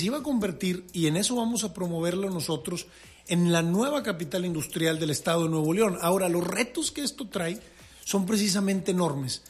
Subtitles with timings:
[0.00, 2.86] se iba a convertir, y en eso vamos a promoverlo nosotros,
[3.28, 5.98] en la nueva capital industrial del estado de Nuevo León.
[6.00, 7.60] Ahora, los retos que esto trae
[8.04, 9.42] son precisamente enormes,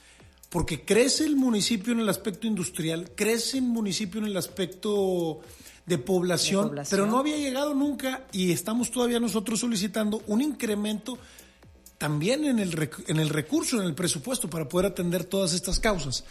[0.51, 5.41] porque crece el municipio en el aspecto industrial, crece el municipio en el aspecto
[5.87, 6.91] de población, De población.
[6.91, 11.17] pero no había llegado nunca y estamos todavía nosotros solicitando un incremento
[11.99, 15.81] también en el, rec- en el recurso, en el presupuesto para poder atender todas estas
[15.81, 16.25] causas.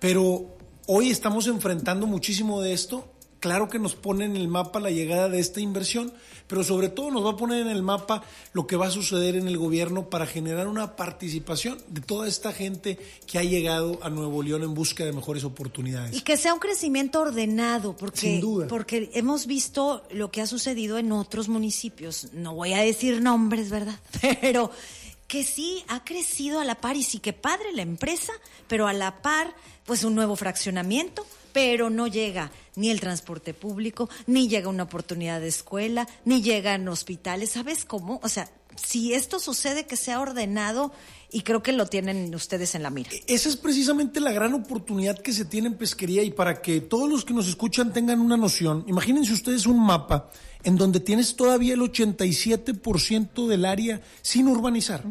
[0.00, 0.56] Pero
[0.86, 3.12] hoy estamos enfrentando muchísimo de esto.
[3.46, 6.12] Claro que nos pone en el mapa la llegada de esta inversión,
[6.48, 9.36] pero sobre todo nos va a poner en el mapa lo que va a suceder
[9.36, 14.10] en el gobierno para generar una participación de toda esta gente que ha llegado a
[14.10, 16.16] Nuevo León en busca de mejores oportunidades.
[16.16, 18.66] Y que sea un crecimiento ordenado, porque, Sin duda.
[18.66, 22.32] porque hemos visto lo que ha sucedido en otros municipios.
[22.32, 24.00] No voy a decir nombres, ¿verdad?
[24.40, 24.72] Pero
[25.28, 28.32] que sí ha crecido a la par y sí que padre la empresa,
[28.68, 29.54] pero a la par,
[29.84, 35.40] pues un nuevo fraccionamiento, pero no llega ni el transporte público, ni llega una oportunidad
[35.40, 37.48] de escuela, ni llegan hospitales.
[37.48, 38.20] ¿Sabes cómo?
[38.22, 40.92] O sea, si esto sucede, que sea ordenado
[41.32, 43.08] y creo que lo tienen ustedes en la mira.
[43.26, 47.08] Esa es precisamente la gran oportunidad que se tiene en pesquería y para que todos
[47.08, 50.28] los que nos escuchan tengan una noción, imagínense ustedes un mapa
[50.62, 55.02] en donde tienes todavía el 87% del área sin urbanizar.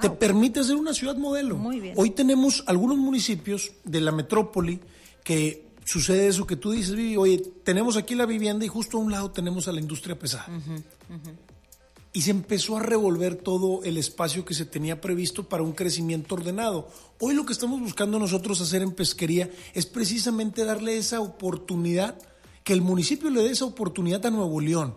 [0.00, 1.56] Te permite hacer una ciudad modelo.
[1.56, 1.94] Muy bien.
[1.96, 4.80] Hoy tenemos algunos municipios de la metrópoli
[5.22, 9.00] que sucede eso que tú dices, Vivi, oye, tenemos aquí la vivienda y justo a
[9.00, 10.46] un lado tenemos a la industria pesada
[12.12, 16.34] y se empezó a revolver todo el espacio que se tenía previsto para un crecimiento
[16.34, 16.88] ordenado.
[17.20, 22.18] Hoy lo que estamos buscando nosotros hacer en pesquería es precisamente darle esa oportunidad,
[22.64, 24.94] que el municipio le dé esa oportunidad a Nuevo León,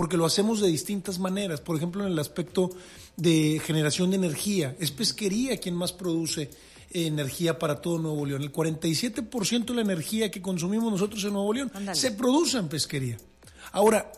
[0.00, 1.60] porque lo hacemos de distintas maneras.
[1.60, 2.70] Por ejemplo, en el aspecto
[3.18, 6.44] de generación de energía, es pesquería quien más produce
[6.90, 8.40] eh, energía para todo Nuevo León.
[8.40, 13.18] El 47% de la energía que consumimos nosotros en Nuevo León se produce en pesquería.
[13.72, 14.10] Ahora,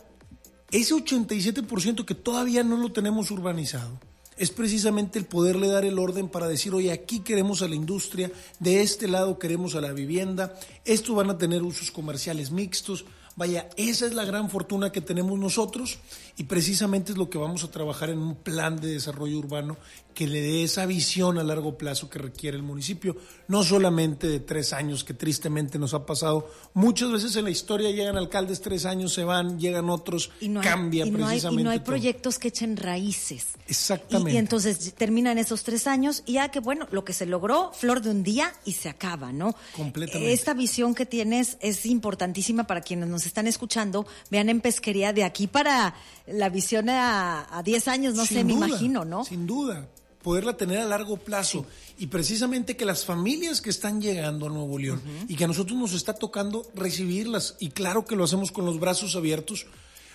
[0.71, 3.99] ese 87% que todavía no lo tenemos urbanizado
[4.37, 8.31] es precisamente el poderle dar el orden para decir, oye, aquí queremos a la industria,
[8.59, 13.05] de este lado queremos a la vivienda, estos van a tener usos comerciales mixtos.
[13.35, 15.97] Vaya, esa es la gran fortuna que tenemos nosotros
[16.37, 19.77] y precisamente es lo que vamos a trabajar en un plan de desarrollo urbano
[20.13, 23.15] que le dé esa visión a largo plazo que requiere el municipio,
[23.47, 26.49] no solamente de tres años, que tristemente nos ha pasado.
[26.73, 30.59] Muchas veces en la historia llegan alcaldes tres años, se van, llegan otros, y no
[30.61, 31.61] hay, cambia y no hay- precisamente.
[31.61, 31.85] y no hay todo.
[31.85, 33.47] proyectos que echen raíces.
[33.67, 34.31] Exactamente.
[34.31, 37.71] Y, y entonces terminan esos tres años y ya que bueno, lo que se logró,
[37.73, 39.55] flor de un día y se acaba, ¿no?
[39.75, 40.33] Completamente.
[40.33, 44.05] Esta visión que tienes es importantísima para quienes nos están escuchando.
[44.29, 45.95] Vean en pesquería de aquí para
[46.27, 49.23] la visión a, a 10 años, no Sin sé, me imagino, ¿no?
[49.25, 49.87] Sin duda.
[50.23, 51.67] Poderla tener a largo plazo.
[51.99, 55.77] Y precisamente que las familias que están llegando a Nuevo León y que a nosotros
[55.77, 59.67] nos está tocando recibirlas, y claro que lo hacemos con los brazos abiertos,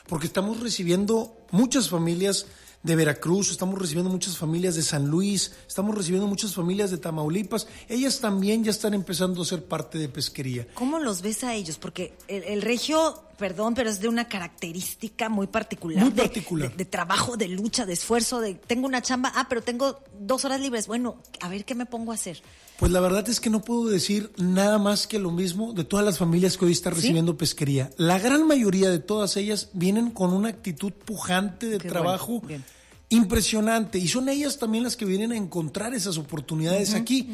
[0.09, 2.47] porque estamos recibiendo muchas familias
[2.83, 7.67] de Veracruz, estamos recibiendo muchas familias de San Luis, estamos recibiendo muchas familias de Tamaulipas.
[7.89, 10.67] Ellas también ya están empezando a ser parte de pesquería.
[10.75, 11.77] ¿Cómo los ves a ellos?
[11.77, 16.03] Porque el, el regio, perdón, pero es de una característica muy particular.
[16.05, 16.71] Muy de- particular.
[16.71, 20.45] De, de trabajo, de lucha, de esfuerzo, de tengo una chamba, ah, pero tengo dos
[20.45, 20.87] horas libres.
[20.87, 22.41] Bueno, a ver qué me pongo a hacer.
[22.79, 26.07] Pues la verdad es que no puedo decir nada más que lo mismo de todas
[26.07, 27.01] las familias que hoy están ¿Sí?
[27.01, 27.91] recibiendo pesquería.
[27.97, 32.63] La gran mayoría de todas ellas vienen con una actitud pujante de Qué trabajo bueno.
[33.11, 37.29] Impresionante y son ellas también las que vienen a encontrar esas oportunidades aquí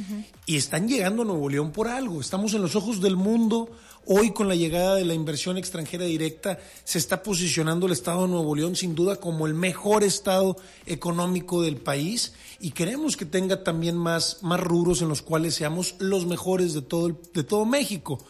[0.46, 2.20] y están llegando a Nuevo León por algo.
[2.20, 3.70] Estamos en los ojos del mundo.
[4.06, 8.28] Hoy con la llegada de la inversión extranjera directa se está posicionando el estado de
[8.28, 13.64] Nuevo León sin duda como el mejor estado económico del país y queremos que tenga
[13.64, 17.64] también más, más rubros en los cuales seamos los mejores de todo, el- de todo
[17.64, 18.22] México.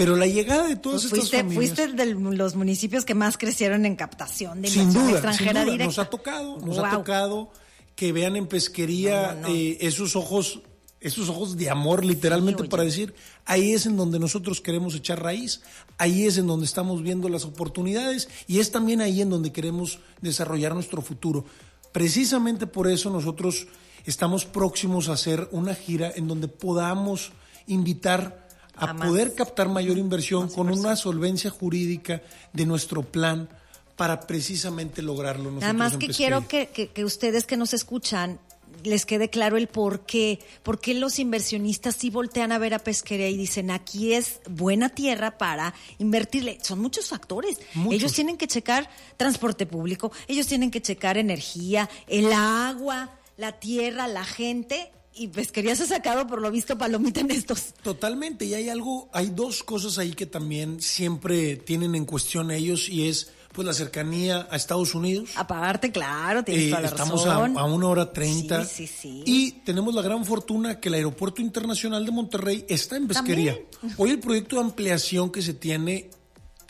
[0.00, 1.74] Pero la llegada de todas Pues estas fuiste, familias...
[1.76, 5.54] fuiste de los municipios que más crecieron en captación de Sin inversión duda, extranjera sin
[5.54, 5.64] duda.
[5.72, 5.84] directa.
[5.84, 7.50] Nos ha tocado, nos ha tocado
[7.94, 9.54] que vean en pesquería No, no, no.
[9.54, 10.62] eh, esos ojos,
[11.00, 13.12] esos ojos de amor, literalmente para decir,
[13.44, 15.60] ahí es en donde nosotros queremos echar raíz,
[15.98, 19.98] ahí es en donde estamos viendo las oportunidades y es también ahí en donde queremos
[20.22, 21.44] desarrollar nuestro futuro.
[21.92, 23.66] Precisamente por eso nosotros
[24.06, 27.32] estamos próximos a hacer una gira en donde podamos
[27.66, 28.48] invitar
[28.80, 32.22] a, poder captar mayor inversión con una solvencia jurídica
[32.52, 33.48] de nuestro plan
[33.96, 35.44] para precisamente lograrlo.
[35.50, 38.40] nosotros Nada más que quiero que, que- que ustedes que nos escuchan
[38.82, 42.78] les quede claro el por qué, por qué los inversionistas sí voltean a ver a
[42.78, 46.58] pesquería y dicen aquí es buena tierra para invertirle.
[46.62, 47.58] Son muchos factores.
[47.74, 47.92] Muchos.
[47.94, 54.08] Ellos tienen que checar transporte público, ellos tienen que checar energía, el agua, la tierra,
[54.08, 57.74] la gente y pesquería se ha sacado por lo visto palomita en estos.
[57.82, 62.88] Totalmente, y hay algo, hay dos cosas ahí que también siempre tienen en cuestión ellos
[62.88, 65.30] y es pues la cercanía a Estados Unidos.
[65.34, 67.58] Aparte, claro, tienes Eh, toda la estamos razón.
[67.58, 68.64] A, a una hora treinta.
[68.64, 69.22] Sí, sí, sí.
[69.26, 73.58] Y tenemos la gran fortuna que el Aeropuerto Internacional de Monterrey está en pesquería.
[73.80, 73.96] También.
[73.98, 76.10] Hoy el proyecto de ampliación que se tiene,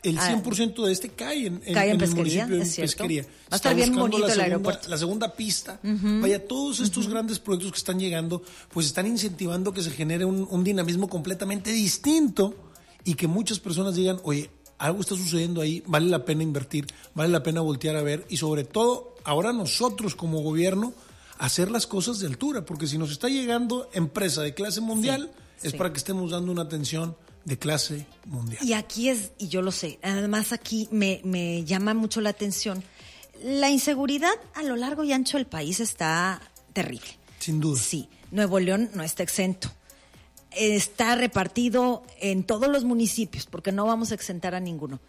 [0.03, 0.29] el Ah.
[0.43, 2.91] 100% de este cae en, en- Cae en en el pesquería, municipio de es cierto.
[2.93, 3.23] pesquería.
[3.23, 4.89] Va a Está estar bien bonito la el segunda, aeropuerto.
[4.89, 5.81] La segunda pista.
[5.83, 8.43] Vaya, todos estos grandes proyectos que están llegando,
[8.73, 12.55] pues están incentivando que se genere un, un dinamismo completamente distinto
[13.05, 17.29] y que muchas personas digan, oye, algo está sucediendo ahí, vale la pena invertir, vale
[17.31, 20.95] la pena voltear a ver y sobre todo ahora nosotros como gobierno
[21.39, 25.31] hacer las cosas de altura, porque si nos está llegando empresa de clase mundial
[25.63, 25.77] es sí.
[25.77, 27.15] para que estemos dando una atención
[27.45, 28.65] de clase mundial.
[28.65, 32.83] Y aquí es, y yo lo sé, además aquí me, me llama mucho la atención,
[33.43, 36.41] la inseguridad a lo largo y ancho del país está
[36.73, 37.09] terrible.
[37.39, 37.81] Sin duda.
[37.81, 39.71] Sí, Nuevo León no está exento.
[40.51, 45.01] Está repartido en todos los municipios, porque no vamos a exentar a ninguno.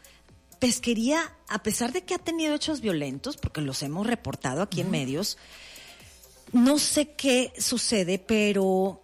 [0.59, 4.91] Pesquería, a pesar de que ha tenido hechos violentos, porque los hemos reportado aquí en
[4.91, 5.37] medios,
[6.53, 9.01] no sé qué sucede, pero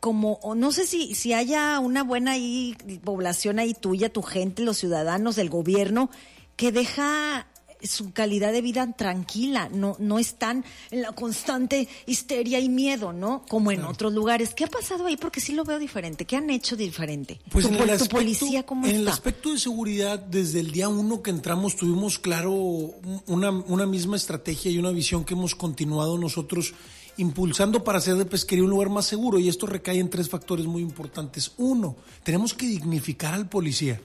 [0.00, 4.78] como, no sé si, si haya una buena ahí, población ahí tuya, tu gente, los
[4.78, 6.10] ciudadanos, el gobierno,
[6.56, 7.46] que deja
[7.82, 13.44] su calidad de vida tranquila, no, no están en la constante histeria y miedo, ¿no?
[13.48, 14.54] Como en otros lugares.
[14.54, 15.16] ¿Qué ha pasado ahí?
[15.16, 16.24] Porque sí lo veo diferente.
[16.24, 17.40] ¿Qué han hecho diferente?
[17.50, 20.88] Pues ¿Tu, en el aspecto, policía cómo en el aspecto de seguridad, desde el día
[20.88, 26.18] uno que entramos tuvimos claro una, una misma estrategia y una visión que hemos continuado
[26.18, 26.74] nosotros
[27.18, 30.66] impulsando para hacer de pesquería un lugar más seguro y esto recae en tres factores
[30.66, 31.52] muy importantes.
[31.58, 34.00] Uno, tenemos que dignificar al policía.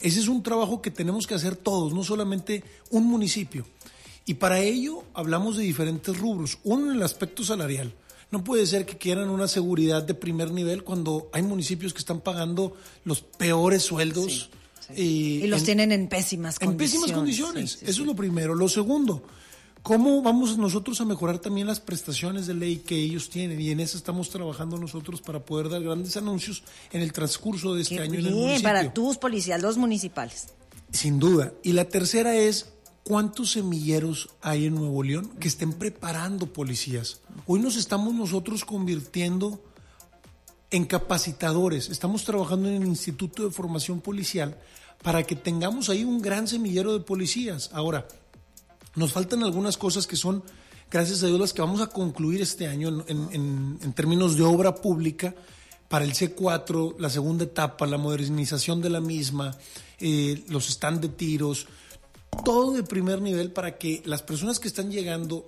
[0.00, 3.64] Ese es un trabajo que tenemos que hacer todos, no solamente un municipio.
[4.24, 6.58] Y para ello hablamos de diferentes rubros.
[6.64, 7.94] Uno en el aspecto salarial.
[8.30, 12.20] No puede ser que quieran una seguridad de primer nivel cuando hay municipios que están
[12.20, 14.50] pagando los peores sueldos.
[14.90, 17.00] eh, Y los en- tienen en pésimas en condiciones.
[17.02, 17.70] pésimas condiciones.
[17.72, 18.54] Sí, Eso es lo primero.
[18.54, 19.22] Lo segundo,
[19.88, 23.58] ¿cómo vamos nosotros a mejorar también las prestaciones de ley que ellos tienen?
[23.58, 26.62] Y en eso estamos trabajando nosotros para poder dar grandes anuncios
[26.92, 28.62] en el transcurso de este Qué año en el bien, municipio.
[28.68, 30.48] para tus policías, los municipales.
[30.92, 31.54] Sin duda.
[31.62, 32.70] Y la tercera es,
[33.02, 37.22] ¿cuántos semilleros hay en Nuevo León que estén preparando policías?
[37.46, 39.58] Hoy nos estamos nosotros convirtiendo
[40.70, 41.88] en capacitadores.
[41.88, 44.54] Estamos trabajando en el Instituto de Formación Policial
[45.02, 47.70] para que tengamos ahí un gran semillero de policías.
[47.72, 48.06] Ahora,
[48.98, 50.42] nos faltan algunas cosas que son,
[50.90, 55.34] gracias a Dios, las que vamos a concluir este año en, términos de obra pública
[55.88, 59.56] para el C4, la segunda etapa, la modernización de la misma,
[60.00, 61.66] eh, los stand de tiros,
[62.44, 65.46] todo de primer nivel para que las personas que están llegando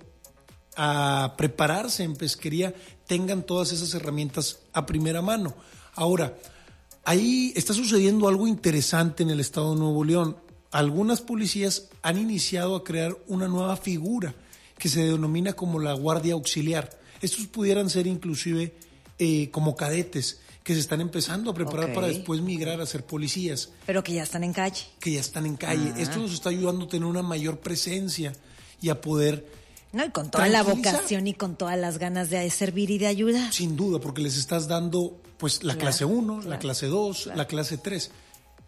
[0.75, 2.73] a prepararse en pesquería
[3.05, 5.53] tengan todas esas herramientas a primera mano.
[5.95, 6.37] Ahora,
[7.03, 10.37] ahí está sucediendo algo interesante en el estado de Nuevo León.
[10.71, 14.33] Algunas policías han iniciado a crear una nueva figura
[14.77, 16.89] que se denomina como la guardia auxiliar.
[17.21, 18.73] Estos pudieran ser inclusive
[19.19, 23.69] eh, como cadetes que se están empezando a preparar para después migrar a ser policías
[23.85, 24.83] Pero que ya están en calle.
[24.99, 25.93] que ya están en calle.
[25.97, 28.33] Esto nos está ayudando a tener una mayor presencia
[28.79, 29.45] y a poder
[29.91, 33.07] No, y con toda la vocación y con todas las ganas de servir y de
[33.07, 33.51] ayudar.
[33.51, 37.47] Sin duda, porque les estás dando pues la Claro, clase 1, la clase 2, la
[37.47, 38.11] clase 3.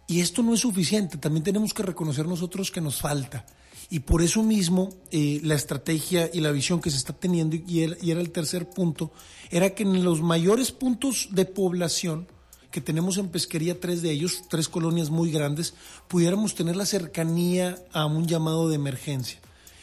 [0.06, 3.46] Y esto no es suficiente, también tenemos que reconocer nosotros que nos falta.
[3.90, 7.82] Y por eso mismo eh, la estrategia y la visión que se está teniendo, y
[7.82, 9.12] era, y era el tercer punto,
[9.50, 12.26] era que en los mayores puntos de población
[12.70, 15.74] que tenemos en pesquería, tres de ellos, tres colonias muy grandes,
[16.08, 19.38] pudiéramos tener la cercanía a un llamado de emergencia.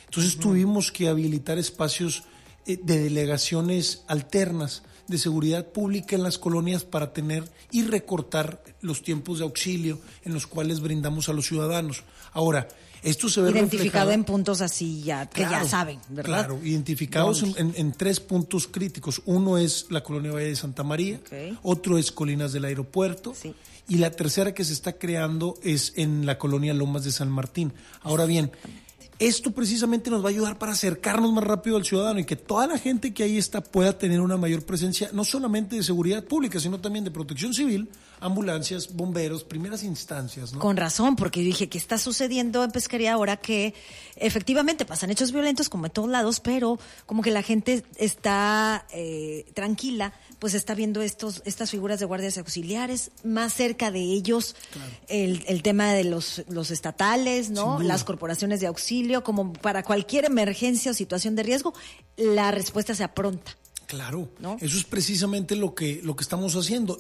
[0.06, 2.24] Entonces tuvimos que habilitar espacios
[2.66, 9.40] de delegaciones alternas de seguridad pública en las colonias para tener y recortar los tiempos
[9.40, 12.04] de auxilio en los cuales brindamos a los ciudadanos.
[12.32, 12.68] Ahora,
[13.04, 16.46] esto se ve Identificado reflejado- en puntos así ya, que ya saben, ¿verdad?
[16.46, 17.80] Claro, identificados en, ¿Dónde?
[17.80, 19.22] en- en tres puntos críticos.
[19.26, 21.20] Uno es la colonia Valle de Santa María,
[21.64, 23.54] otro es Colinas del Aeropuerto Sí.
[23.90, 27.74] y la tercera que se está creando es en la colonia Lomas de San Martín.
[28.02, 28.52] Ahora bien,
[29.22, 32.66] esto precisamente nos va a ayudar para acercarnos más rápido al ciudadano y que toda
[32.66, 36.60] la gente que ahí está pueda tener una mayor presencia, no solamente de seguridad pública,
[36.60, 37.88] sino también de protección civil,
[38.20, 40.54] ambulancias, bomberos, primeras instancias.
[40.54, 40.60] ¿no?
[40.60, 43.76] Con razón, porque yo dije, ¿qué está sucediendo en pesquería ahora que
[44.16, 49.46] efectivamente pasan hechos violentos como en todos lados, pero como que la gente está eh,
[49.54, 54.56] tranquila, pues está viendo estos estas figuras de guardias auxiliares, más cerca de ellos
[55.08, 57.80] el, el tema de los, los estatales, ¿no?
[57.82, 58.68] Las corporaciones de
[59.12, 61.74] auxilio, como para cualquier emergencia o situación de riesgo,
[62.18, 63.58] la respuesta sea pronta.
[63.88, 64.56] Claro, ¿No?
[64.62, 66.98] eso es precisamente lo que, lo que estamos haciendo.